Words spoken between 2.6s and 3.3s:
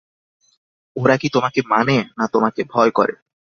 ভয় করে!